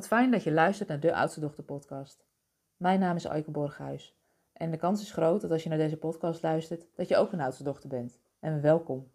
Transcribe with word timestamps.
Wat 0.00 0.08
fijn 0.08 0.30
dat 0.30 0.42
je 0.42 0.52
luistert 0.52 0.88
naar 0.88 1.00
de 1.00 1.14
Oudste 1.14 1.40
Dochter 1.40 1.64
podcast. 1.64 2.26
Mijn 2.76 3.00
naam 3.00 3.16
is 3.16 3.26
Aike 3.26 3.50
Borghuis 3.50 4.16
en 4.52 4.70
de 4.70 4.76
kans 4.76 5.02
is 5.02 5.12
groot 5.12 5.40
dat 5.40 5.50
als 5.50 5.62
je 5.62 5.68
naar 5.68 5.78
deze 5.78 5.96
podcast 5.96 6.42
luistert, 6.42 6.86
dat 6.94 7.08
je 7.08 7.16
ook 7.16 7.32
een 7.32 7.40
oudste 7.40 7.62
dochter 7.62 7.88
bent. 7.88 8.20
En 8.38 8.60
welkom. 8.60 9.10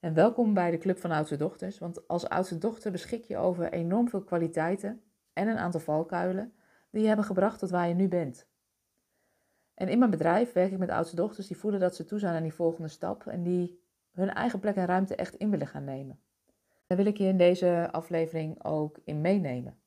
En 0.00 0.14
welkom 0.14 0.54
bij 0.54 0.70
de 0.70 0.78
Club 0.78 0.98
van 0.98 1.10
Oudste 1.10 1.36
Dochters, 1.36 1.78
want 1.78 2.08
als 2.08 2.28
oudste 2.28 2.58
dochter 2.58 2.92
beschik 2.92 3.24
je 3.24 3.36
over 3.36 3.72
enorm 3.72 4.08
veel 4.08 4.22
kwaliteiten 4.22 5.02
en 5.32 5.48
een 5.48 5.58
aantal 5.58 5.80
valkuilen 5.80 6.52
die 6.90 7.00
je 7.00 7.06
hebben 7.06 7.26
gebracht 7.26 7.58
tot 7.58 7.70
waar 7.70 7.88
je 7.88 7.94
nu 7.94 8.08
bent. 8.08 8.48
En 9.74 9.88
in 9.88 9.98
mijn 9.98 10.10
bedrijf 10.10 10.52
werk 10.52 10.72
ik 10.72 10.78
met 10.78 10.90
oudste 10.90 11.16
dochters 11.16 11.46
die 11.46 11.58
voelen 11.58 11.80
dat 11.80 11.96
ze 11.96 12.04
toe 12.04 12.18
zijn 12.18 12.36
aan 12.36 12.42
die 12.42 12.54
volgende 12.54 12.88
stap 12.88 13.26
en 13.26 13.42
die 13.42 13.82
hun 14.12 14.30
eigen 14.30 14.60
plek 14.60 14.76
en 14.76 14.86
ruimte 14.86 15.14
echt 15.14 15.34
in 15.34 15.50
willen 15.50 15.66
gaan 15.66 15.84
nemen. 15.84 16.20
Daar 16.88 16.96
wil 16.96 17.06
ik 17.06 17.16
je 17.16 17.24
in 17.24 17.36
deze 17.36 17.88
aflevering 17.92 18.64
ook 18.64 18.98
in 19.04 19.20
meenemen. 19.20 19.78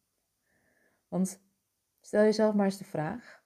Want 1.08 1.42
stel 2.02 2.24
jezelf 2.24 2.54
maar 2.54 2.66
eens 2.66 2.78
de 2.78 2.84
vraag: 2.84 3.44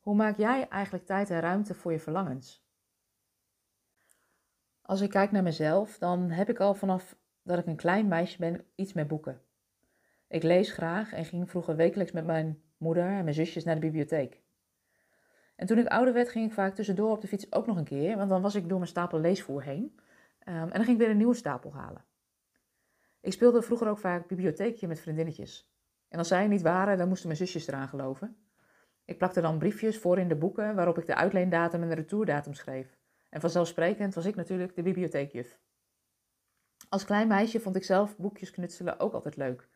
hoe 0.00 0.14
maak 0.14 0.36
jij 0.36 0.68
eigenlijk 0.68 1.06
tijd 1.06 1.30
en 1.30 1.40
ruimte 1.40 1.74
voor 1.74 1.92
je 1.92 1.98
verlangens? 1.98 2.66
Als 4.82 5.00
ik 5.00 5.10
kijk 5.10 5.30
naar 5.30 5.42
mezelf, 5.42 5.98
dan 5.98 6.30
heb 6.30 6.48
ik 6.48 6.60
al 6.60 6.74
vanaf 6.74 7.16
dat 7.42 7.58
ik 7.58 7.66
een 7.66 7.76
klein 7.76 8.08
meisje 8.08 8.38
ben 8.38 8.64
iets 8.74 8.92
met 8.92 9.08
boeken. 9.08 9.42
Ik 10.28 10.42
lees 10.42 10.72
graag 10.72 11.12
en 11.12 11.24
ging 11.24 11.50
vroeger 11.50 11.76
wekelijks 11.76 12.12
met 12.12 12.26
mijn 12.26 12.62
moeder 12.76 13.04
en 13.04 13.24
mijn 13.24 13.34
zusjes 13.34 13.64
naar 13.64 13.74
de 13.74 13.80
bibliotheek. 13.80 14.42
En 15.56 15.66
toen 15.66 15.78
ik 15.78 15.86
ouder 15.86 16.14
werd, 16.14 16.28
ging 16.28 16.46
ik 16.46 16.52
vaak 16.52 16.74
tussendoor 16.74 17.10
op 17.10 17.20
de 17.20 17.28
fiets 17.28 17.52
ook 17.52 17.66
nog 17.66 17.76
een 17.76 17.84
keer, 17.84 18.16
want 18.16 18.28
dan 18.28 18.42
was 18.42 18.54
ik 18.54 18.68
door 18.68 18.78
mijn 18.78 18.90
stapel 18.90 19.20
leesvoer 19.20 19.62
heen. 19.62 20.00
Um, 20.44 20.54
en 20.54 20.68
dan 20.68 20.84
ging 20.84 20.88
ik 20.88 20.98
weer 20.98 21.10
een 21.10 21.16
nieuwe 21.16 21.34
stapel 21.34 21.72
halen. 21.72 22.04
Ik 23.20 23.32
speelde 23.32 23.62
vroeger 23.62 23.88
ook 23.88 23.98
vaak 23.98 24.28
bibliotheekje 24.28 24.88
met 24.88 25.00
vriendinnetjes. 25.00 25.72
En 26.08 26.18
als 26.18 26.28
zij 26.28 26.46
niet 26.46 26.62
waren, 26.62 26.98
dan 26.98 27.08
moesten 27.08 27.26
mijn 27.26 27.38
zusjes 27.38 27.66
eraan 27.66 27.88
geloven. 27.88 28.36
Ik 29.04 29.18
plakte 29.18 29.40
dan 29.40 29.58
briefjes 29.58 29.98
voor 29.98 30.18
in 30.18 30.28
de 30.28 30.36
boeken 30.36 30.74
waarop 30.74 30.98
ik 30.98 31.06
de 31.06 31.14
uitleendatum 31.14 31.82
en 31.82 31.88
de 31.88 31.94
retourdatum 31.94 32.54
schreef. 32.54 32.98
En 33.30 33.40
vanzelfsprekend 33.40 34.14
was 34.14 34.26
ik 34.26 34.34
natuurlijk 34.34 34.74
de 34.74 34.82
bibliotheekjuf. 34.82 35.58
Als 36.88 37.04
klein 37.04 37.28
meisje 37.28 37.60
vond 37.60 37.76
ik 37.76 37.84
zelf 37.84 38.16
boekjes 38.16 38.50
knutselen 38.50 39.00
ook 39.00 39.12
altijd 39.12 39.36
leuk. 39.36 39.68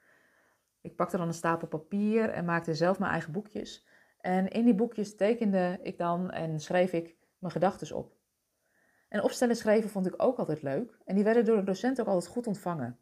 Ik 0.81 0.97
pakte 0.97 1.17
dan 1.17 1.27
een 1.27 1.35
stapel 1.35 1.69
papier 1.69 2.31
en 2.31 2.45
maakte 2.45 2.75
zelf 2.75 2.99
mijn 2.99 3.11
eigen 3.11 3.33
boekjes. 3.33 3.87
En 4.21 4.49
in 4.49 4.65
die 4.65 4.75
boekjes 4.75 5.17
tekende 5.17 5.79
ik 5.83 5.99
dan 5.99 6.31
en 6.31 6.61
schreef 6.61 6.93
ik 6.93 7.17
mijn 7.39 7.53
gedachten 7.53 7.97
op. 7.97 8.17
En 9.09 9.23
opstellen 9.23 9.57
schrijven 9.57 9.91
vond 9.91 10.07
ik 10.07 10.15
ook 10.17 10.39
altijd 10.39 10.63
leuk. 10.63 10.99
En 11.05 11.15
die 11.15 11.25
werden 11.25 11.45
door 11.45 11.57
de 11.57 11.63
docent 11.63 12.01
ook 12.01 12.07
altijd 12.07 12.33
goed 12.33 12.47
ontvangen. 12.47 12.99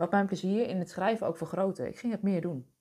Wat 0.00 0.10
mijn 0.10 0.26
plezier 0.26 0.68
in 0.68 0.78
het 0.78 0.90
schrijven 0.90 1.26
ook 1.26 1.36
vergrootte. 1.36 1.88
Ik 1.88 1.98
ging 1.98 2.12
het 2.12 2.22
meer 2.22 2.40
doen. 2.40 2.72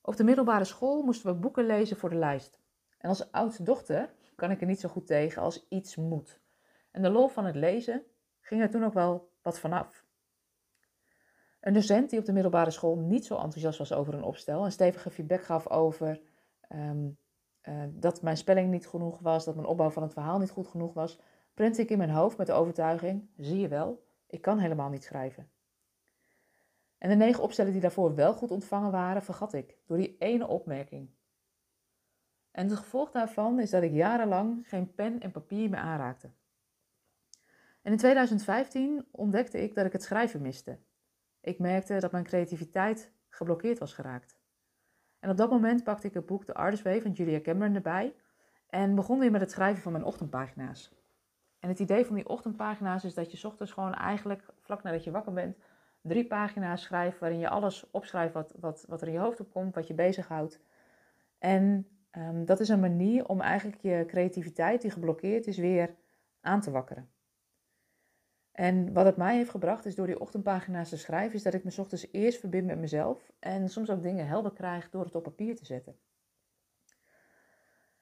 Op 0.00 0.16
de 0.16 0.24
middelbare 0.24 0.64
school 0.64 1.02
moesten 1.02 1.32
we 1.32 1.40
boeken 1.40 1.66
lezen 1.66 1.96
voor 1.96 2.10
de 2.10 2.16
lijst. 2.16 2.60
En 2.98 3.08
als 3.08 3.32
oudste 3.32 3.62
dochter 3.62 4.14
kan 4.34 4.50
ik 4.50 4.60
er 4.60 4.66
niet 4.66 4.80
zo 4.80 4.88
goed 4.88 5.06
tegen 5.06 5.42
als 5.42 5.66
iets 5.68 5.96
moet. 5.96 6.40
En 6.90 7.02
de 7.02 7.10
lol 7.10 7.28
van 7.28 7.44
het 7.44 7.54
lezen 7.54 8.02
ging 8.40 8.62
er 8.62 8.70
toen 8.70 8.84
ook 8.84 8.92
wel 8.92 9.30
wat 9.42 9.58
vanaf. 9.58 10.04
Een 11.60 11.72
docent 11.72 12.10
die 12.10 12.18
op 12.18 12.24
de 12.24 12.32
middelbare 12.32 12.70
school 12.70 12.96
niet 12.96 13.24
zo 13.24 13.34
enthousiast 13.34 13.78
was 13.78 13.92
over 13.92 14.14
een 14.14 14.22
opstel 14.22 14.64
en 14.64 14.72
stevige 14.72 15.10
feedback 15.10 15.42
gaf 15.42 15.68
over 15.68 16.20
ehm, 16.60 17.08
eh, 17.60 17.84
dat 17.90 18.22
mijn 18.22 18.36
spelling 18.36 18.70
niet 18.70 18.88
genoeg 18.88 19.18
was, 19.18 19.44
dat 19.44 19.54
mijn 19.54 19.66
opbouw 19.66 19.90
van 19.90 20.02
het 20.02 20.12
verhaal 20.12 20.38
niet 20.38 20.50
goed 20.50 20.66
genoeg 20.66 20.94
was, 20.94 21.20
printte 21.54 21.82
ik 21.82 21.90
in 21.90 21.98
mijn 21.98 22.10
hoofd 22.10 22.36
met 22.36 22.46
de 22.46 22.52
overtuiging: 22.52 23.30
zie 23.36 23.60
je 23.60 23.68
wel, 23.68 24.08
ik 24.30 24.42
kan 24.42 24.58
helemaal 24.58 24.88
niet 24.88 25.04
schrijven. 25.04 25.50
En 26.98 27.08
de 27.08 27.14
negen 27.14 27.42
opstellen 27.42 27.72
die 27.72 27.80
daarvoor 27.80 28.14
wel 28.14 28.34
goed 28.34 28.50
ontvangen 28.50 28.90
waren, 28.90 29.22
vergat 29.22 29.52
ik 29.52 29.76
door 29.86 29.96
die 29.96 30.16
ene 30.18 30.46
opmerking. 30.46 31.10
En 32.50 32.68
het 32.68 32.78
gevolg 32.78 33.10
daarvan 33.10 33.60
is 33.60 33.70
dat 33.70 33.82
ik 33.82 33.92
jarenlang 33.92 34.68
geen 34.68 34.94
pen 34.94 35.20
en 35.20 35.30
papier 35.30 35.70
meer 35.70 35.80
aanraakte. 35.80 36.30
En 37.82 37.92
in 37.92 37.98
2015 37.98 39.06
ontdekte 39.10 39.62
ik 39.62 39.74
dat 39.74 39.86
ik 39.86 39.92
het 39.92 40.02
schrijven 40.02 40.42
miste. 40.42 40.78
Ik 41.40 41.58
merkte 41.58 42.00
dat 42.00 42.12
mijn 42.12 42.24
creativiteit 42.24 43.12
geblokkeerd 43.28 43.78
was 43.78 43.94
geraakt. 43.94 44.38
En 45.18 45.30
op 45.30 45.36
dat 45.36 45.50
moment 45.50 45.84
pakte 45.84 46.06
ik 46.06 46.14
het 46.14 46.26
boek 46.26 46.44
The 46.44 46.54
Artist 46.54 46.82
Way 46.82 47.02
van 47.02 47.12
Julia 47.12 47.40
Cameron 47.40 47.74
erbij 47.74 48.14
en 48.66 48.94
begon 48.94 49.18
weer 49.18 49.30
met 49.30 49.40
het 49.40 49.50
schrijven 49.50 49.82
van 49.82 49.92
mijn 49.92 50.04
ochtendpagina's. 50.04 50.92
En 51.60 51.68
het 51.68 51.78
idee 51.78 52.04
van 52.04 52.14
die 52.14 52.28
ochtendpagina's 52.28 53.04
is 53.04 53.14
dat 53.14 53.32
je 53.32 53.48
ochtends 53.48 53.72
gewoon 53.72 53.94
eigenlijk, 53.94 54.46
vlak 54.60 54.82
nadat 54.82 55.04
je 55.04 55.10
wakker 55.10 55.32
bent, 55.32 55.56
drie 56.00 56.26
pagina's 56.26 56.82
schrijft 56.82 57.18
waarin 57.18 57.38
je 57.38 57.48
alles 57.48 57.90
opschrijft 57.90 58.34
wat, 58.34 58.54
wat, 58.60 58.84
wat 58.88 59.00
er 59.00 59.06
in 59.06 59.12
je 59.12 59.18
hoofd 59.18 59.40
opkomt, 59.40 59.74
wat 59.74 59.86
je 59.86 59.94
bezighoudt. 59.94 60.60
En 61.38 61.88
um, 62.12 62.44
dat 62.44 62.60
is 62.60 62.68
een 62.68 62.80
manier 62.80 63.28
om 63.28 63.40
eigenlijk 63.40 63.80
je 63.80 64.04
creativiteit 64.06 64.82
die 64.82 64.90
geblokkeerd 64.90 65.46
is 65.46 65.58
weer 65.58 65.94
aan 66.40 66.60
te 66.60 66.70
wakkeren. 66.70 67.10
En 68.52 68.92
wat 68.92 69.04
het 69.04 69.16
mij 69.16 69.36
heeft 69.36 69.50
gebracht 69.50 69.84
is 69.84 69.94
door 69.94 70.06
die 70.06 70.20
ochtendpagina's 70.20 70.88
te 70.88 70.96
schrijven, 70.96 71.34
is 71.34 71.42
dat 71.42 71.54
ik 71.54 71.64
me 71.64 71.74
ochtends 71.78 72.08
eerst 72.12 72.40
verbind 72.40 72.66
met 72.66 72.78
mezelf 72.78 73.32
en 73.38 73.68
soms 73.68 73.90
ook 73.90 74.02
dingen 74.02 74.26
helder 74.26 74.52
krijg 74.52 74.90
door 74.90 75.04
het 75.04 75.14
op 75.14 75.22
papier 75.22 75.56
te 75.56 75.64
zetten. 75.64 75.98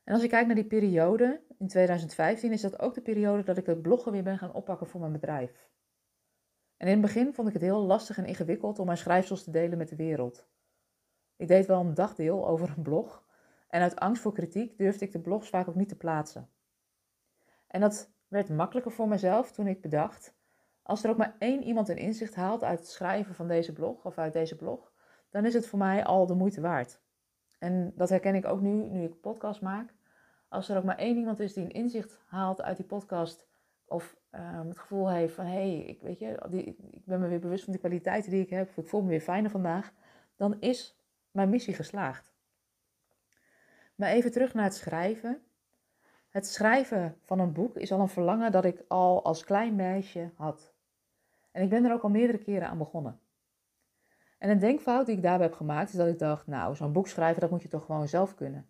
En 0.09 0.15
als 0.15 0.23
ik 0.23 0.31
kijk 0.31 0.47
naar 0.47 0.55
die 0.55 0.65
periode 0.65 1.41
in 1.59 1.69
2015, 1.69 2.53
is 2.53 2.61
dat 2.61 2.79
ook 2.79 2.95
de 2.95 3.01
periode 3.01 3.43
dat 3.43 3.57
ik 3.57 3.67
het 3.67 3.83
bloggen 3.83 4.13
weer 4.13 4.23
ben 4.23 4.39
gaan 4.39 4.53
oppakken 4.53 4.87
voor 4.87 5.01
mijn 5.01 5.13
bedrijf. 5.13 5.69
En 6.77 6.87
in 6.87 6.93
het 6.93 7.01
begin 7.01 7.35
vond 7.35 7.49
ik 7.49 7.55
het 7.55 7.63
heel 7.63 7.81
lastig 7.81 8.19
en 8.19 8.25
ingewikkeld 8.25 8.79
om 8.79 8.87
mijn 8.87 8.99
schrijfsels 8.99 9.45
te 9.45 9.51
delen 9.51 9.79
met 9.79 9.89
de 9.89 9.97
wereld. 9.97 10.47
Ik 11.37 11.49
deed 11.49 11.67
wel 11.67 11.81
een 11.81 11.95
dagdeel 11.95 12.49
over 12.49 12.75
een 12.77 12.83
blog 12.83 13.25
en 13.69 13.83
uit 13.83 13.97
angst 13.97 14.23
voor 14.23 14.33
kritiek 14.33 14.79
durfde 14.79 15.05
ik 15.05 15.13
de 15.13 15.21
blogs 15.21 15.49
vaak 15.49 15.69
ook 15.69 15.75
niet 15.75 15.89
te 15.89 15.97
plaatsen. 15.97 16.51
En 17.67 17.81
dat 17.81 18.11
werd 18.29 18.49
makkelijker 18.49 18.93
voor 18.93 19.09
mezelf 19.09 19.53
toen 19.53 19.67
ik 19.67 19.81
bedacht, 19.81 20.35
als 20.83 21.05
er 21.05 21.11
ook 21.11 21.17
maar 21.17 21.37
één 21.39 21.63
iemand 21.63 21.89
een 21.89 21.97
inzicht 21.97 22.35
haalt 22.35 22.65
uit 22.65 22.79
het 22.79 22.89
schrijven 22.89 23.35
van 23.35 23.49
deze 23.49 23.73
blog 23.73 24.05
of 24.05 24.19
uit 24.19 24.33
deze 24.33 24.57
blog, 24.57 24.93
dan 25.31 25.45
is 25.45 25.55
het 25.55 25.67
voor 25.67 25.79
mij 25.79 26.05
al 26.05 26.27
de 26.27 26.35
moeite 26.35 26.61
waard. 26.61 27.01
En 27.59 27.93
dat 27.97 28.09
herken 28.09 28.35
ik 28.35 28.47
ook 28.47 28.61
nu, 28.61 28.71
nu 28.71 29.03
ik 29.03 29.21
podcast 29.21 29.61
maak. 29.61 29.97
Als 30.49 30.69
er 30.69 30.77
ook 30.77 30.85
maar 30.85 30.99
één 30.99 31.17
iemand 31.17 31.41
is 31.41 31.53
die 31.53 31.65
een 31.65 31.71
inzicht 31.71 32.21
haalt 32.27 32.63
uit 32.63 32.77
die 32.77 32.87
podcast 32.87 33.47
of 33.85 34.17
um, 34.31 34.69
het 34.69 34.79
gevoel 34.79 35.11
heeft 35.11 35.35
van 35.35 35.45
hé, 35.45 35.53
hey, 35.53 35.79
ik, 35.79 36.03
weet 36.03 36.19
je, 36.19 36.49
ik 36.91 37.05
ben 37.05 37.21
me 37.21 37.29
weer 37.29 37.41
bewust 37.41 37.65
van 37.65 37.73
de 37.73 37.79
kwaliteiten 37.79 38.31
die 38.31 38.43
ik 38.43 38.51
heb, 38.51 38.77
ik 38.77 38.89
voel 38.89 39.03
me 39.03 39.09
weer 39.09 39.21
fijner 39.21 39.51
vandaag, 39.51 39.93
dan 40.37 40.61
is 40.61 40.99
mijn 41.31 41.51
missie 41.51 41.75
geslaagd. 41.75 42.33
Maar 43.95 44.11
even 44.11 44.33
terug 44.33 44.55
naar 44.55 44.65
het 44.65 44.75
schrijven. 44.75 45.43
Het 46.29 46.47
schrijven 46.47 47.17
van 47.25 47.39
een 47.39 47.53
boek 47.53 47.77
is 47.77 47.93
al 47.93 48.01
een 48.01 48.09
verlangen 48.09 48.53
dat 48.53 48.65
ik 48.65 48.85
al 48.89 49.25
als 49.25 49.45
klein 49.45 49.75
meisje 49.75 50.31
had. 50.35 50.75
En 51.51 51.63
ik 51.63 51.69
ben 51.69 51.85
er 51.85 51.93
ook 51.93 52.03
al 52.03 52.09
meerdere 52.09 52.39
keren 52.39 52.69
aan 52.69 52.79
begonnen. 52.79 53.21
En 54.39 54.51
een 54.51 54.59
denkfout 54.59 55.07
die 55.07 55.17
ik 55.17 55.23
daarbij 55.23 55.47
heb 55.47 55.57
gemaakt 55.57 55.89
is 55.89 55.97
dat 55.97 56.09
ik 56.09 56.19
dacht, 56.19 56.47
nou, 56.47 56.77
zo'n 56.77 56.93
boek 56.93 57.09
schrijven, 57.09 57.41
dat 57.41 57.51
moet 57.51 57.63
je 57.63 57.69
toch 57.69 57.85
gewoon 57.85 58.09
zelf 58.09 58.35
kunnen. 58.35 58.69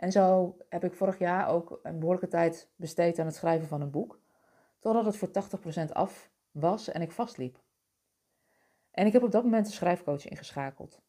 En 0.00 0.12
zo 0.12 0.56
heb 0.68 0.84
ik 0.84 0.94
vorig 0.94 1.18
jaar 1.18 1.48
ook 1.48 1.80
een 1.82 1.98
behoorlijke 1.98 2.28
tijd 2.28 2.70
besteed 2.76 3.18
aan 3.18 3.26
het 3.26 3.34
schrijven 3.34 3.68
van 3.68 3.80
een 3.80 3.90
boek, 3.90 4.20
totdat 4.78 5.04
het 5.04 5.16
voor 5.16 5.28
80% 5.88 5.92
af 5.92 6.30
was 6.50 6.88
en 6.88 7.02
ik 7.02 7.12
vastliep. 7.12 7.62
En 8.90 9.06
ik 9.06 9.12
heb 9.12 9.22
op 9.22 9.30
dat 9.30 9.44
moment 9.44 9.66
een 9.66 9.72
schrijfcoach 9.72 10.28
ingeschakeld. 10.28 11.02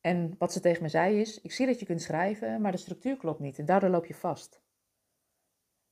En 0.00 0.34
wat 0.38 0.52
ze 0.52 0.60
tegen 0.60 0.82
me 0.82 0.88
zei 0.88 1.20
is: 1.20 1.40
Ik 1.40 1.52
zie 1.52 1.66
dat 1.66 1.78
je 1.80 1.86
kunt 1.86 2.02
schrijven, 2.02 2.60
maar 2.60 2.72
de 2.72 2.78
structuur 2.78 3.16
klopt 3.16 3.40
niet 3.40 3.58
en 3.58 3.64
daardoor 3.64 3.90
loop 3.90 4.06
je 4.06 4.14
vast. 4.14 4.62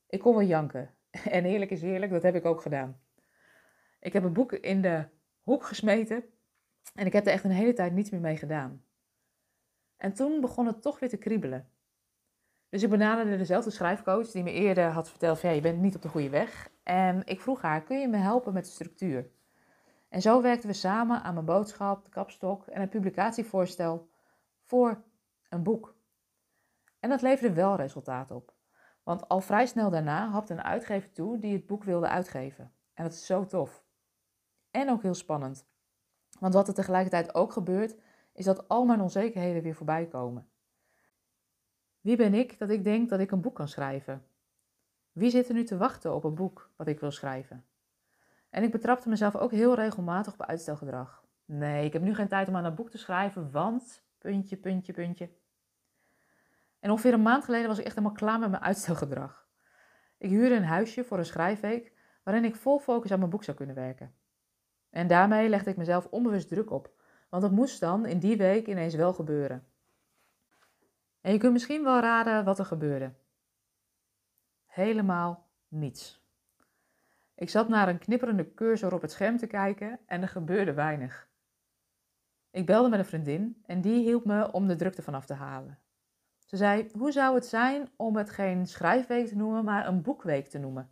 Ik 0.06 0.20
kon 0.20 0.34
wel 0.34 0.46
janken. 0.46 0.94
En 1.24 1.44
eerlijk 1.44 1.70
is 1.70 1.82
eerlijk, 1.82 2.12
dat 2.12 2.22
heb 2.22 2.34
ik 2.34 2.44
ook 2.44 2.60
gedaan. 2.60 3.00
Ik 4.00 4.12
heb 4.12 4.22
een 4.22 4.32
boek 4.32 4.52
in 4.52 4.82
de 4.82 5.08
hoek 5.40 5.64
gesmeten 5.64 6.24
en 6.94 7.06
ik 7.06 7.12
heb 7.12 7.26
er 7.26 7.32
echt 7.32 7.44
een 7.44 7.50
hele 7.50 7.72
tijd 7.72 7.92
niets 7.92 8.10
meer 8.10 8.20
mee 8.20 8.36
gedaan. 8.36 8.84
En 9.96 10.12
toen 10.12 10.40
begon 10.40 10.66
het 10.66 10.82
toch 10.82 10.98
weer 10.98 11.08
te 11.08 11.16
kriebelen. 11.16 11.72
Dus 12.70 12.82
ik 12.82 12.90
benaderde 12.90 13.36
dezelfde 13.36 13.70
schrijfcoach 13.70 14.30
die 14.30 14.42
me 14.42 14.52
eerder 14.52 14.90
had 14.90 15.08
verteld 15.08 15.40
van 15.40 15.48
ja, 15.48 15.54
je 15.54 15.60
bent 15.60 15.80
niet 15.80 15.94
op 15.96 16.02
de 16.02 16.08
goede 16.08 16.30
weg. 16.30 16.70
En 16.82 17.22
ik 17.26 17.40
vroeg 17.40 17.62
haar, 17.62 17.82
kun 17.82 18.00
je 18.00 18.08
me 18.08 18.16
helpen 18.16 18.52
met 18.52 18.64
de 18.64 18.70
structuur? 18.70 19.30
En 20.08 20.22
zo 20.22 20.42
werkten 20.42 20.68
we 20.68 20.74
samen 20.74 21.22
aan 21.22 21.34
mijn 21.34 21.46
boodschap, 21.46 22.04
de 22.04 22.10
kapstok 22.10 22.66
en 22.66 22.80
het 22.80 22.90
publicatievoorstel 22.90 24.08
voor 24.62 25.02
een 25.48 25.62
boek. 25.62 25.96
En 27.00 27.08
dat 27.08 27.22
leverde 27.22 27.54
wel 27.54 27.76
resultaat 27.76 28.30
op. 28.30 28.54
Want 29.02 29.28
al 29.28 29.40
vrij 29.40 29.66
snel 29.66 29.90
daarna 29.90 30.28
hapte 30.28 30.52
een 30.52 30.62
uitgever 30.62 31.12
toe 31.12 31.38
die 31.38 31.52
het 31.52 31.66
boek 31.66 31.84
wilde 31.84 32.08
uitgeven. 32.08 32.72
En 32.94 33.04
dat 33.04 33.12
is 33.12 33.26
zo 33.26 33.46
tof. 33.46 33.84
En 34.70 34.90
ook 34.90 35.02
heel 35.02 35.14
spannend. 35.14 35.66
Want 36.40 36.54
wat 36.54 36.68
er 36.68 36.74
tegelijkertijd 36.74 37.34
ook 37.34 37.52
gebeurt, 37.52 37.96
is 38.32 38.44
dat 38.44 38.68
al 38.68 38.84
mijn 38.84 39.00
onzekerheden 39.00 39.62
weer 39.62 39.74
voorbij 39.74 40.06
komen. 40.06 40.49
Wie 42.00 42.16
ben 42.16 42.34
ik 42.34 42.58
dat 42.58 42.70
ik 42.70 42.84
denk 42.84 43.08
dat 43.08 43.20
ik 43.20 43.30
een 43.30 43.40
boek 43.40 43.54
kan 43.54 43.68
schrijven? 43.68 44.24
Wie 45.12 45.30
zit 45.30 45.48
er 45.48 45.54
nu 45.54 45.64
te 45.64 45.76
wachten 45.76 46.14
op 46.14 46.24
een 46.24 46.34
boek 46.34 46.70
wat 46.76 46.86
ik 46.86 47.00
wil 47.00 47.10
schrijven? 47.10 47.64
En 48.50 48.62
ik 48.62 48.70
betrapte 48.70 49.08
mezelf 49.08 49.36
ook 49.36 49.50
heel 49.50 49.74
regelmatig 49.74 50.32
op 50.32 50.42
uitstelgedrag. 50.42 51.24
Nee, 51.44 51.84
ik 51.84 51.92
heb 51.92 52.02
nu 52.02 52.14
geen 52.14 52.28
tijd 52.28 52.48
om 52.48 52.56
aan 52.56 52.64
een 52.64 52.74
boek 52.74 52.90
te 52.90 52.98
schrijven, 52.98 53.50
want... 53.50 54.02
Puntje, 54.18 54.56
puntje, 54.56 54.92
puntje. 54.92 55.30
En 56.80 56.90
ongeveer 56.90 57.12
een 57.12 57.22
maand 57.22 57.44
geleden 57.44 57.68
was 57.68 57.78
ik 57.78 57.84
echt 57.84 57.94
helemaal 57.94 58.16
klaar 58.16 58.38
met 58.38 58.50
mijn 58.50 58.62
uitstelgedrag. 58.62 59.48
Ik 60.18 60.30
huurde 60.30 60.54
een 60.54 60.64
huisje 60.64 61.04
voor 61.04 61.18
een 61.18 61.24
schrijfweek 61.24 61.92
waarin 62.22 62.44
ik 62.44 62.56
vol 62.56 62.78
focus 62.78 63.12
aan 63.12 63.18
mijn 63.18 63.30
boek 63.30 63.44
zou 63.44 63.56
kunnen 63.56 63.74
werken. 63.74 64.14
En 64.90 65.06
daarmee 65.06 65.48
legde 65.48 65.70
ik 65.70 65.76
mezelf 65.76 66.06
onbewust 66.06 66.48
druk 66.48 66.70
op, 66.70 66.90
want 67.28 67.42
het 67.42 67.52
moest 67.52 67.80
dan 67.80 68.06
in 68.06 68.18
die 68.18 68.36
week 68.36 68.66
ineens 68.66 68.94
wel 68.94 69.12
gebeuren. 69.12 69.64
En 71.20 71.32
je 71.32 71.38
kunt 71.38 71.52
misschien 71.52 71.84
wel 71.84 72.00
raden 72.00 72.44
wat 72.44 72.58
er 72.58 72.64
gebeurde. 72.64 73.14
Helemaal 74.66 75.48
niets. 75.68 76.20
Ik 77.34 77.50
zat 77.50 77.68
naar 77.68 77.88
een 77.88 77.98
knipperende 77.98 78.54
cursor 78.54 78.94
op 78.94 79.02
het 79.02 79.12
scherm 79.12 79.36
te 79.36 79.46
kijken 79.46 80.00
en 80.06 80.22
er 80.22 80.28
gebeurde 80.28 80.72
weinig. 80.72 81.28
Ik 82.50 82.66
belde 82.66 82.88
met 82.88 82.98
een 82.98 83.04
vriendin 83.04 83.62
en 83.66 83.80
die 83.80 84.02
hielp 84.02 84.24
me 84.24 84.52
om 84.52 84.66
de 84.66 84.76
drukte 84.76 85.02
vanaf 85.02 85.26
te 85.26 85.34
halen. 85.34 85.78
Ze 86.38 86.56
zei: 86.56 86.88
Hoe 86.92 87.12
zou 87.12 87.34
het 87.34 87.46
zijn 87.46 87.88
om 87.96 88.16
het 88.16 88.30
geen 88.30 88.66
schrijfweek 88.66 89.26
te 89.26 89.36
noemen, 89.36 89.64
maar 89.64 89.86
een 89.86 90.02
boekweek 90.02 90.48
te 90.48 90.58
noemen? 90.58 90.90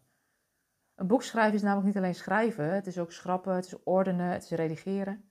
Een 0.95 1.07
boek 1.07 1.23
schrijven 1.23 1.55
is 1.55 1.63
namelijk 1.63 1.87
niet 1.87 1.97
alleen 1.97 2.15
schrijven, 2.15 2.75
het 2.75 2.87
is 2.87 2.99
ook 2.99 3.13
schrappen, 3.13 3.55
het 3.55 3.67
is 3.67 3.83
ordenen, 3.83 4.27
het 4.27 4.43
is 4.43 4.51
redigeren. 4.51 5.28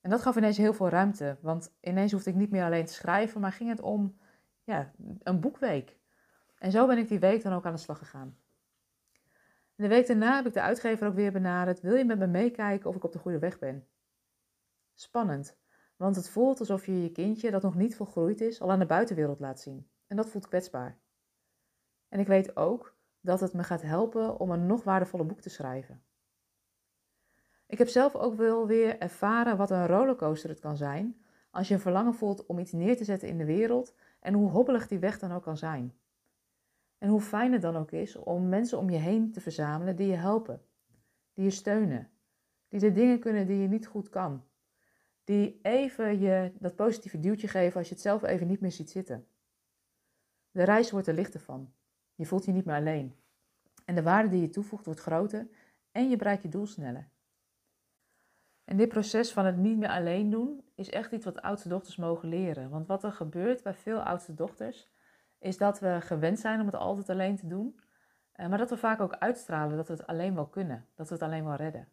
En 0.00 0.10
dat 0.10 0.22
gaf 0.22 0.36
ineens 0.36 0.56
heel 0.56 0.74
veel 0.74 0.88
ruimte, 0.88 1.38
want 1.40 1.74
ineens 1.80 2.12
hoefde 2.12 2.30
ik 2.30 2.36
niet 2.36 2.50
meer 2.50 2.64
alleen 2.64 2.86
te 2.86 2.92
schrijven, 2.92 3.40
maar 3.40 3.52
ging 3.52 3.70
het 3.70 3.80
om 3.80 4.18
ja, 4.64 4.92
een 5.22 5.40
boekweek. 5.40 5.98
En 6.58 6.70
zo 6.70 6.86
ben 6.86 6.98
ik 6.98 7.08
die 7.08 7.18
week 7.18 7.42
dan 7.42 7.52
ook 7.52 7.66
aan 7.66 7.74
de 7.74 7.78
slag 7.78 7.98
gegaan. 7.98 8.38
de 9.74 9.88
week 9.88 10.06
daarna 10.06 10.36
heb 10.36 10.46
ik 10.46 10.52
de 10.52 10.60
uitgever 10.60 11.06
ook 11.06 11.14
weer 11.14 11.32
benaderd. 11.32 11.80
Wil 11.80 11.94
je 11.94 12.04
met 12.04 12.18
me 12.18 12.26
meekijken 12.26 12.88
of 12.88 12.96
ik 12.96 13.04
op 13.04 13.12
de 13.12 13.18
goede 13.18 13.38
weg 13.38 13.58
ben? 13.58 13.86
Spannend, 14.94 15.58
want 15.96 16.16
het 16.16 16.28
voelt 16.28 16.60
alsof 16.60 16.86
je 16.86 17.02
je 17.02 17.12
kindje, 17.12 17.50
dat 17.50 17.62
nog 17.62 17.74
niet 17.74 17.96
volgroeid 17.96 18.40
is, 18.40 18.60
al 18.60 18.70
aan 18.70 18.78
de 18.78 18.86
buitenwereld 18.86 19.40
laat 19.40 19.60
zien. 19.60 19.90
En 20.06 20.16
dat 20.16 20.28
voelt 20.28 20.48
kwetsbaar. 20.48 20.98
En 22.08 22.20
ik 22.20 22.26
weet 22.26 22.56
ook 22.56 22.96
dat 23.20 23.40
het 23.40 23.52
me 23.52 23.62
gaat 23.62 23.82
helpen 23.82 24.38
om 24.38 24.50
een 24.50 24.66
nog 24.66 24.84
waardevoller 24.84 25.26
boek 25.26 25.40
te 25.40 25.50
schrijven. 25.50 26.02
Ik 27.70 27.78
heb 27.78 27.88
zelf 27.88 28.14
ook 28.14 28.34
wel 28.34 28.66
weer 28.66 28.98
ervaren 28.98 29.56
wat 29.56 29.70
een 29.70 29.86
rollercoaster 29.86 30.50
het 30.50 30.60
kan 30.60 30.76
zijn 30.76 31.20
als 31.50 31.68
je 31.68 31.74
een 31.74 31.80
verlangen 31.80 32.14
voelt 32.14 32.46
om 32.46 32.58
iets 32.58 32.72
neer 32.72 32.96
te 32.96 33.04
zetten 33.04 33.28
in 33.28 33.38
de 33.38 33.44
wereld 33.44 33.94
en 34.20 34.34
hoe 34.34 34.50
hobbelig 34.50 34.88
die 34.88 34.98
weg 34.98 35.18
dan 35.18 35.32
ook 35.32 35.42
kan 35.42 35.56
zijn. 35.56 35.94
En 36.98 37.08
hoe 37.08 37.20
fijn 37.20 37.52
het 37.52 37.62
dan 37.62 37.76
ook 37.76 37.90
is 37.90 38.16
om 38.16 38.48
mensen 38.48 38.78
om 38.78 38.90
je 38.90 38.96
heen 38.98 39.32
te 39.32 39.40
verzamelen 39.40 39.96
die 39.96 40.06
je 40.06 40.16
helpen, 40.16 40.62
die 41.32 41.44
je 41.44 41.50
steunen, 41.50 42.10
die 42.68 42.80
de 42.80 42.92
dingen 42.92 43.18
kunnen 43.18 43.46
die 43.46 43.58
je 43.58 43.68
niet 43.68 43.86
goed 43.86 44.08
kan, 44.08 44.44
die 45.24 45.58
even 45.62 46.18
je 46.18 46.52
dat 46.58 46.76
positieve 46.76 47.20
duwtje 47.20 47.48
geven 47.48 47.78
als 47.78 47.88
je 47.88 47.94
het 47.94 48.02
zelf 48.02 48.22
even 48.22 48.46
niet 48.46 48.60
meer 48.60 48.72
ziet 48.72 48.90
zitten. 48.90 49.26
De 50.50 50.62
reis 50.62 50.90
wordt 50.90 51.06
er 51.06 51.14
lichter 51.14 51.40
van. 51.40 51.72
Je 52.14 52.26
voelt 52.26 52.44
je 52.44 52.52
niet 52.52 52.64
meer 52.64 52.76
alleen. 52.76 53.14
En 53.84 53.94
de 53.94 54.02
waarde 54.02 54.28
die 54.28 54.40
je 54.40 54.48
toevoegt 54.48 54.84
wordt 54.84 55.00
groter 55.00 55.48
en 55.92 56.08
je 56.08 56.16
bereikt 56.16 56.42
je 56.42 56.48
doel 56.48 56.66
sneller. 56.66 57.10
En 58.70 58.76
dit 58.76 58.88
proces 58.88 59.32
van 59.32 59.44
het 59.44 59.56
niet 59.56 59.78
meer 59.78 59.88
alleen 59.88 60.30
doen 60.30 60.64
is 60.74 60.90
echt 60.90 61.12
iets 61.12 61.24
wat 61.24 61.42
oudste 61.42 61.68
dochters 61.68 61.96
mogen 61.96 62.28
leren. 62.28 62.70
Want 62.70 62.86
wat 62.86 63.04
er 63.04 63.12
gebeurt 63.12 63.62
bij 63.62 63.74
veel 63.74 64.00
oudste 64.00 64.34
dochters 64.34 64.88
is 65.38 65.56
dat 65.56 65.80
we 65.80 65.98
gewend 66.00 66.38
zijn 66.38 66.60
om 66.60 66.66
het 66.66 66.74
altijd 66.74 67.08
alleen 67.08 67.36
te 67.36 67.46
doen. 67.46 67.80
Eh, 68.32 68.48
maar 68.48 68.58
dat 68.58 68.70
we 68.70 68.76
vaak 68.76 69.00
ook 69.00 69.12
uitstralen 69.12 69.76
dat 69.76 69.86
we 69.86 69.92
het 69.92 70.06
alleen 70.06 70.34
wel 70.34 70.46
kunnen, 70.46 70.86
dat 70.94 71.08
we 71.08 71.14
het 71.14 71.22
alleen 71.22 71.44
wel 71.44 71.54
redden. 71.54 71.88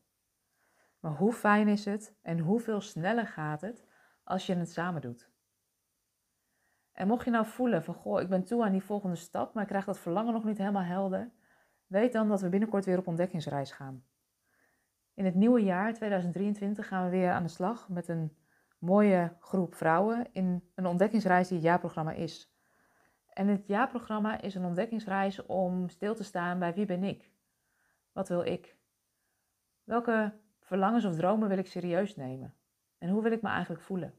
Maar 0.99 1.11
hoe 1.11 1.33
fijn 1.33 1.67
is 1.67 1.85
het 1.85 2.15
en 2.21 2.39
hoeveel 2.39 2.81
sneller 2.81 3.27
gaat 3.27 3.61
het 3.61 3.85
als 4.23 4.45
je 4.45 4.55
het 4.55 4.71
samen 4.71 5.01
doet? 5.01 5.29
En 6.91 7.07
mocht 7.07 7.25
je 7.25 7.31
nou 7.31 7.45
voelen 7.45 7.83
van, 7.83 7.93
goh, 7.93 8.21
ik 8.21 8.29
ben 8.29 8.43
toe 8.43 8.63
aan 8.63 8.71
die 8.71 8.83
volgende 8.83 9.15
stap, 9.15 9.53
maar 9.53 9.63
ik 9.63 9.69
krijg 9.69 9.85
dat 9.85 9.99
verlangen 9.99 10.33
nog 10.33 10.43
niet 10.43 10.57
helemaal 10.57 10.83
helder, 10.83 11.31
weet 11.87 12.13
dan 12.13 12.27
dat 12.27 12.41
we 12.41 12.49
binnenkort 12.49 12.85
weer 12.85 12.97
op 12.97 13.07
ontdekkingsreis 13.07 13.71
gaan. 13.71 14.03
In 15.17 15.25
het 15.25 15.35
nieuwe 15.35 15.63
jaar 15.63 15.93
2023 15.93 16.87
gaan 16.87 17.03
we 17.03 17.09
weer 17.09 17.31
aan 17.31 17.43
de 17.43 17.49
slag 17.49 17.89
met 17.89 18.07
een 18.07 18.35
mooie 18.77 19.33
groep 19.39 19.75
vrouwen 19.75 20.27
in 20.31 20.63
een 20.75 20.85
ontdekkingsreis 20.85 21.47
die 21.47 21.57
het 21.57 21.65
jaarprogramma 21.65 22.11
is. 22.11 22.51
En 23.33 23.47
het 23.47 23.67
jaarprogramma 23.67 24.41
is 24.41 24.55
een 24.55 24.65
ontdekkingsreis 24.65 25.45
om 25.45 25.89
stil 25.89 26.15
te 26.15 26.23
staan 26.23 26.59
bij 26.59 26.73
wie 26.73 26.85
ben 26.85 27.03
ik? 27.03 27.31
Wat 28.11 28.27
wil 28.27 28.41
ik? 28.45 28.75
Welke 29.83 30.33
verlangens 30.59 31.05
of 31.05 31.15
dromen 31.15 31.49
wil 31.49 31.57
ik 31.57 31.67
serieus 31.67 32.15
nemen? 32.15 32.53
En 32.97 33.09
hoe 33.09 33.23
wil 33.23 33.31
ik 33.31 33.41
me 33.41 33.49
eigenlijk 33.49 33.81
voelen? 33.81 34.13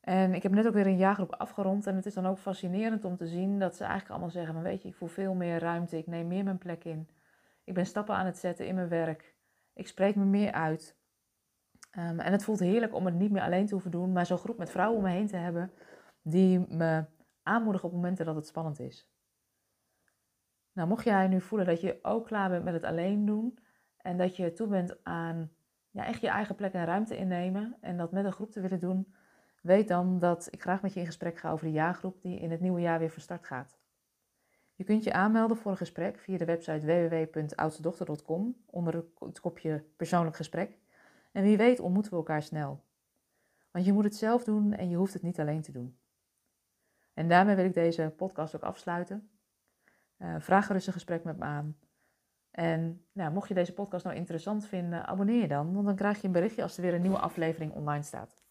En 0.00 0.34
ik 0.34 0.42
heb 0.42 0.52
net 0.52 0.66
ook 0.66 0.74
weer 0.74 0.86
een 0.86 0.96
jaargroep 0.96 1.34
afgerond 1.34 1.86
en 1.86 1.96
het 1.96 2.06
is 2.06 2.14
dan 2.14 2.26
ook 2.26 2.38
fascinerend 2.38 3.04
om 3.04 3.16
te 3.16 3.26
zien 3.26 3.58
dat 3.58 3.74
ze 3.74 3.82
eigenlijk 3.82 4.10
allemaal 4.10 4.30
zeggen, 4.30 4.54
maar 4.54 4.62
weet 4.62 4.82
je, 4.82 4.88
ik 4.88 4.94
voel 4.94 5.08
veel 5.08 5.34
meer 5.34 5.58
ruimte, 5.58 5.98
ik 5.98 6.06
neem 6.06 6.26
meer 6.26 6.44
mijn 6.44 6.58
plek 6.58 6.84
in. 6.84 7.08
Ik 7.64 7.74
ben 7.74 7.86
stappen 7.86 8.14
aan 8.14 8.26
het 8.26 8.38
zetten 8.38 8.66
in 8.66 8.74
mijn 8.74 8.88
werk. 8.88 9.34
Ik 9.74 9.86
spreek 9.86 10.16
me 10.16 10.24
meer 10.24 10.52
uit. 10.52 10.96
Ehm, 11.90 12.20
en 12.20 12.32
het 12.32 12.44
voelt 12.44 12.58
heerlijk 12.58 12.94
om 12.94 13.04
het 13.04 13.14
niet 13.14 13.30
meer 13.30 13.42
alleen 13.42 13.66
te 13.66 13.72
hoeven 13.72 13.90
doen, 13.90 14.12
maar 14.12 14.26
zo'n 14.26 14.38
groep 14.38 14.58
met 14.58 14.70
vrouwen 14.70 14.98
om 14.98 15.04
me 15.04 15.10
heen 15.10 15.26
te 15.26 15.36
hebben 15.36 15.72
die 16.22 16.58
me 16.58 17.04
aanmoedigen 17.42 17.88
op 17.88 17.94
momenten 17.94 18.26
dat 18.26 18.34
het 18.34 18.46
spannend 18.46 18.80
is. 18.80 19.10
Nou, 20.72 20.88
mocht 20.88 21.04
jij 21.04 21.28
nu 21.28 21.40
voelen 21.40 21.66
dat 21.66 21.80
je 21.80 21.98
ook 22.02 22.26
klaar 22.26 22.50
bent 22.50 22.64
met 22.64 22.74
het 22.74 22.84
alleen 22.84 23.24
doen 23.24 23.58
en 23.96 24.16
dat 24.16 24.36
je 24.36 24.52
toe 24.52 24.66
bent 24.66 25.04
aan 25.04 25.50
ja, 25.90 26.06
echt 26.06 26.20
je 26.20 26.28
eigen 26.28 26.54
plek 26.54 26.72
en 26.72 26.84
ruimte 26.84 27.16
innemen 27.16 27.76
en 27.80 27.96
dat 27.96 28.12
met 28.12 28.24
een 28.24 28.32
groep 28.32 28.50
te 28.50 28.60
willen 28.60 28.80
doen, 28.80 29.14
weet 29.62 29.88
dan 29.88 30.18
dat 30.18 30.48
ik 30.50 30.62
graag 30.62 30.82
met 30.82 30.94
je 30.94 31.00
in 31.00 31.06
gesprek 31.06 31.38
ga 31.38 31.50
over 31.50 31.66
de 31.66 31.72
jaargroep 31.72 32.22
die 32.22 32.40
in 32.40 32.50
het 32.50 32.60
nieuwe 32.60 32.80
jaar 32.80 32.98
weer 32.98 33.10
van 33.10 33.22
start 33.22 33.46
gaat. 33.46 33.81
Je 34.82 34.88
kunt 34.88 35.04
je 35.04 35.12
aanmelden 35.12 35.56
voor 35.56 35.70
een 35.70 35.76
gesprek 35.76 36.18
via 36.18 36.38
de 36.38 36.44
website 36.44 36.86
www.oudstedochter.com 36.86 38.56
onder 38.66 39.04
het 39.18 39.40
kopje 39.40 39.84
persoonlijk 39.96 40.36
gesprek. 40.36 40.78
En 41.32 41.42
wie 41.42 41.56
weet 41.56 41.80
ontmoeten 41.80 42.12
we 42.12 42.18
elkaar 42.18 42.42
snel. 42.42 42.84
Want 43.70 43.84
je 43.84 43.92
moet 43.92 44.04
het 44.04 44.16
zelf 44.16 44.44
doen 44.44 44.72
en 44.72 44.88
je 44.88 44.96
hoeft 44.96 45.12
het 45.12 45.22
niet 45.22 45.40
alleen 45.40 45.62
te 45.62 45.72
doen. 45.72 45.98
En 47.14 47.28
daarmee 47.28 47.56
wil 47.56 47.64
ik 47.64 47.74
deze 47.74 48.14
podcast 48.16 48.56
ook 48.56 48.62
afsluiten. 48.62 49.30
Uh, 50.18 50.34
vraag 50.38 50.66
gerust 50.66 50.86
een 50.86 50.92
gesprek 50.92 51.24
met 51.24 51.38
me 51.38 51.44
aan. 51.44 51.76
En 52.50 53.04
nou, 53.12 53.32
mocht 53.32 53.48
je 53.48 53.54
deze 53.54 53.74
podcast 53.74 54.04
nou 54.04 54.16
interessant 54.16 54.66
vinden, 54.66 55.06
abonneer 55.06 55.40
je 55.40 55.48
dan, 55.48 55.74
want 55.74 55.86
dan 55.86 55.96
krijg 55.96 56.20
je 56.20 56.26
een 56.26 56.32
berichtje 56.32 56.62
als 56.62 56.76
er 56.76 56.82
weer 56.82 56.94
een 56.94 57.02
nieuwe 57.02 57.18
aflevering 57.18 57.72
online 57.72 58.02
staat. 58.02 58.42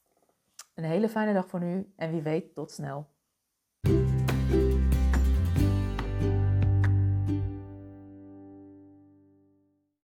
Een 0.74 0.84
hele 0.84 1.10
fijne 1.10 1.34
dag 1.34 1.48
voor 1.48 1.60
nu 1.60 1.94
en 1.96 2.12
wie 2.12 2.22
weet 2.22 2.54
tot 2.54 2.72
snel. 2.72 3.11